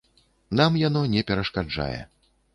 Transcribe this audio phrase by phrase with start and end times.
[0.59, 2.01] Нам яно не перашкаджае.